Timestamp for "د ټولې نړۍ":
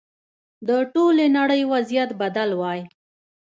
0.67-1.61